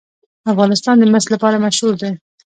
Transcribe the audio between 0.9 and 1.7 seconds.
د مس لپاره